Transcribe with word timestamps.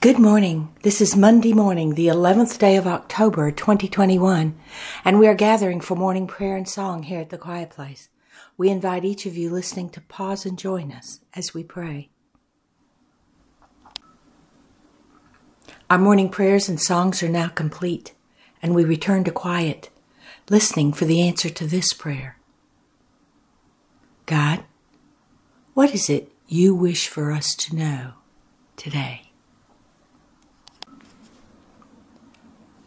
Good 0.00 0.18
morning. 0.18 0.74
This 0.82 1.02
is 1.02 1.14
Monday 1.14 1.52
morning, 1.52 1.92
the 1.92 2.06
11th 2.06 2.56
day 2.58 2.76
of 2.76 2.86
October, 2.86 3.50
2021, 3.50 4.58
and 5.04 5.18
we 5.18 5.28
are 5.28 5.34
gathering 5.34 5.82
for 5.82 5.94
morning 5.94 6.26
prayer 6.26 6.56
and 6.56 6.66
song 6.66 7.02
here 7.02 7.20
at 7.20 7.28
the 7.28 7.36
Quiet 7.36 7.68
Place. 7.68 8.08
We 8.56 8.70
invite 8.70 9.04
each 9.04 9.26
of 9.26 9.36
you 9.36 9.50
listening 9.50 9.90
to 9.90 10.00
pause 10.00 10.46
and 10.46 10.58
join 10.58 10.90
us 10.90 11.20
as 11.34 11.52
we 11.52 11.64
pray. 11.64 12.08
Our 15.90 15.98
morning 15.98 16.30
prayers 16.30 16.66
and 16.66 16.80
songs 16.80 17.22
are 17.22 17.28
now 17.28 17.48
complete, 17.48 18.14
and 18.62 18.74
we 18.74 18.86
return 18.86 19.24
to 19.24 19.30
quiet, 19.30 19.90
listening 20.48 20.94
for 20.94 21.04
the 21.04 21.20
answer 21.20 21.50
to 21.50 21.66
this 21.66 21.92
prayer 21.92 22.38
God, 24.24 24.64
what 25.74 25.92
is 25.92 26.08
it 26.08 26.32
you 26.48 26.74
wish 26.74 27.06
for 27.06 27.32
us 27.32 27.54
to 27.56 27.76
know 27.76 28.12
today? 28.78 29.29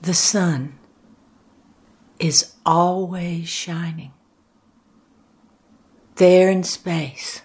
The 0.03 0.13
sun 0.13 0.77
is 2.19 2.55
always 2.65 3.47
shining. 3.47 4.11
There 6.15 6.49
in 6.49 6.63
space, 6.63 7.41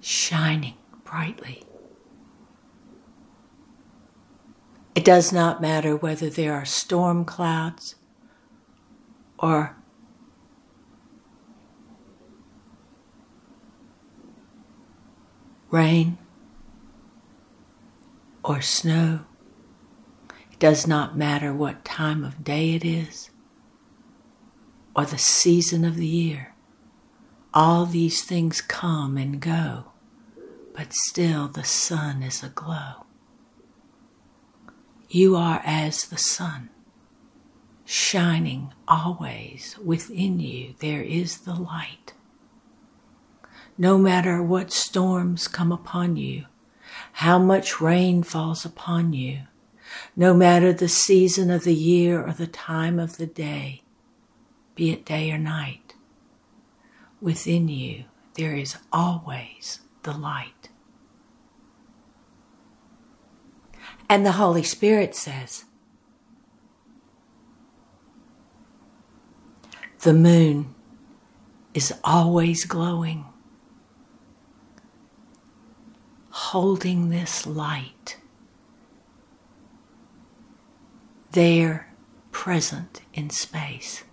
shining 0.00 0.74
brightly. 1.02 1.64
It 4.94 5.04
does 5.04 5.32
not 5.32 5.60
matter 5.60 5.96
whether 5.96 6.30
there 6.30 6.54
are 6.54 6.64
storm 6.64 7.24
clouds 7.24 7.96
or 9.40 9.76
rain 15.72 16.16
or 18.44 18.60
snow 18.60 19.24
does 20.58 20.86
not 20.86 21.16
matter 21.16 21.52
what 21.52 21.84
time 21.84 22.24
of 22.24 22.44
day 22.44 22.74
it 22.74 22.84
is 22.84 23.30
or 24.96 25.04
the 25.04 25.18
season 25.18 25.84
of 25.84 25.96
the 25.96 26.06
year. 26.06 26.54
All 27.54 27.86
these 27.86 28.24
things 28.24 28.60
come 28.60 29.16
and 29.16 29.40
go, 29.40 29.92
but 30.74 30.92
still 30.92 31.48
the 31.48 31.64
sun 31.64 32.22
is 32.22 32.42
aglow. 32.42 33.06
You 35.08 35.36
are 35.36 35.62
as 35.64 36.04
the 36.04 36.18
sun, 36.18 36.68
shining 37.84 38.74
always 38.86 39.78
within 39.78 40.40
you. 40.40 40.74
There 40.80 41.02
is 41.02 41.38
the 41.38 41.54
light. 41.54 42.12
No 43.78 43.96
matter 43.96 44.42
what 44.42 44.72
storms 44.72 45.46
come 45.46 45.70
upon 45.70 46.16
you, 46.16 46.46
how 47.12 47.38
much 47.38 47.80
rain 47.80 48.24
falls 48.24 48.64
upon 48.64 49.12
you, 49.12 49.42
no 50.16 50.34
matter 50.34 50.72
the 50.72 50.88
season 50.88 51.50
of 51.50 51.64
the 51.64 51.74
year 51.74 52.24
or 52.24 52.32
the 52.32 52.46
time 52.46 52.98
of 52.98 53.16
the 53.16 53.26
day, 53.26 53.82
be 54.74 54.90
it 54.90 55.04
day 55.04 55.30
or 55.30 55.38
night. 55.38 55.94
Within 57.20 57.68
you, 57.68 58.04
there 58.34 58.54
is 58.54 58.76
always 58.92 59.80
the 60.04 60.12
light. 60.12 60.68
And 64.08 64.24
the 64.24 64.32
Holy 64.32 64.62
Spirit 64.62 65.14
says, 65.14 65.64
The 70.00 70.14
moon 70.14 70.74
is 71.74 71.92
always 72.04 72.64
glowing, 72.64 73.26
holding 76.30 77.08
this 77.08 77.46
light 77.46 78.17
there 81.32 81.92
present 82.32 83.02
in 83.12 83.30
space. 83.30 84.04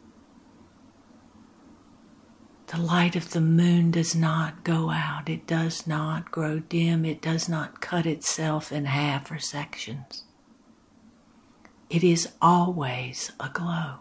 The 2.68 2.78
light 2.78 3.16
of 3.16 3.32
the 3.32 3.42
moon 3.42 3.92
does 3.92 4.16
not 4.16 4.64
go 4.64 4.90
out, 4.90 5.30
it 5.30 5.46
does 5.46 5.86
not 5.86 6.32
grow 6.32 6.60
dim, 6.60 7.06
it 7.06 7.22
does 7.22 7.48
not 7.48 7.80
cut 7.80 8.06
itself 8.06 8.72
in 8.72 8.86
half 8.86 9.32
or 9.32 9.40
sections. 9.40 10.24
It 11.90 12.04
is 12.04 12.34
always 12.42 13.32
aglow. 13.40 14.00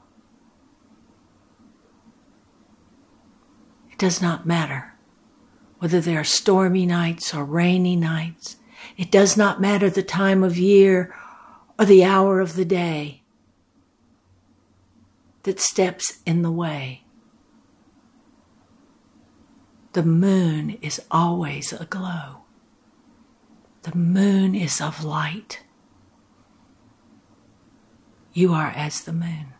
It 3.93 3.99
does 3.99 4.23
not 4.23 4.47
matter 4.47 4.95
whether 5.79 6.01
there 6.01 6.21
are 6.21 6.25
stormy 6.25 6.87
nights 6.87 7.35
or 7.35 7.45
rainy 7.45 7.95
nights. 7.95 8.57
It 8.97 9.11
does 9.11 9.37
not 9.37 9.61
matter 9.61 9.91
the 9.91 10.03
time 10.03 10.43
of 10.43 10.57
year 10.57 11.15
or 11.79 11.85
the 11.85 12.05
hour 12.05 12.41
of 12.41 12.55
the 12.55 12.65
day 12.65 13.23
that 15.43 15.61
steps 15.61 16.21
in 16.25 16.43
the 16.43 16.51
way. 16.51 17.03
The 19.93 20.03
moon 20.03 20.79
is 20.83 21.01
always 21.11 21.73
aglow. 21.73 22.43
The 23.83 23.97
moon 23.97 24.55
is 24.55 24.81
of 24.81 25.05
light. 25.05 25.63
You 28.33 28.53
are 28.53 28.73
as 28.75 29.03
the 29.03 29.13
moon. 29.13 29.53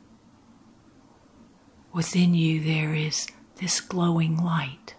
Within 1.93 2.35
you 2.35 2.61
there 2.61 2.95
is 2.95 3.29
this 3.57 3.81
glowing 3.81 4.37
light. 4.37 4.95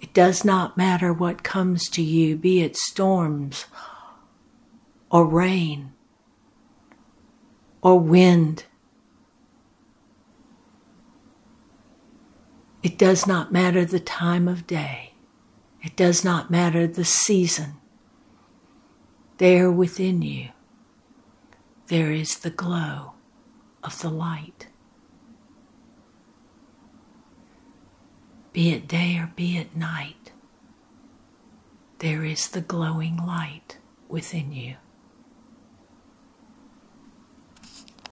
It 0.00 0.12
does 0.12 0.44
not 0.44 0.76
matter 0.76 1.12
what 1.12 1.42
comes 1.42 1.88
to 1.90 2.02
you, 2.02 2.36
be 2.36 2.60
it 2.60 2.76
storms 2.76 3.64
or 5.10 5.24
rain 5.24 5.92
or 7.86 8.00
wind. 8.00 8.64
It 12.82 12.98
does 12.98 13.28
not 13.28 13.52
matter 13.52 13.84
the 13.84 14.00
time 14.00 14.48
of 14.48 14.66
day. 14.66 15.14
It 15.84 15.94
does 15.94 16.24
not 16.24 16.50
matter 16.50 16.88
the 16.88 17.04
season. 17.04 17.74
There 19.38 19.70
within 19.70 20.20
you, 20.20 20.48
there 21.86 22.10
is 22.10 22.40
the 22.40 22.50
glow 22.50 23.12
of 23.84 24.00
the 24.02 24.10
light. 24.10 24.66
Be 28.52 28.70
it 28.70 28.88
day 28.88 29.16
or 29.16 29.30
be 29.36 29.58
it 29.58 29.76
night, 29.76 30.32
there 32.00 32.24
is 32.24 32.48
the 32.48 32.62
glowing 32.62 33.16
light 33.16 33.78
within 34.08 34.50
you. 34.50 34.74